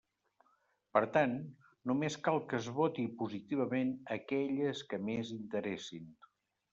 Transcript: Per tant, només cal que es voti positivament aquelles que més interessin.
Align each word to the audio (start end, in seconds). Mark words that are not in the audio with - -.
Per 0.97 1.01
tant, 1.17 1.35
només 1.91 2.17
cal 2.27 2.39
que 2.53 2.57
es 2.61 2.69
voti 2.79 3.05
positivament 3.21 3.91
aquelles 4.19 4.81
que 4.95 5.01
més 5.11 5.31
interessin. 5.37 6.09